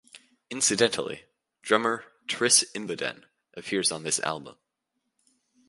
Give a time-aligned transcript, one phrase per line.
[0.49, 1.25] Incidentally,
[1.61, 4.57] drummer Tris Imboden appears on this album.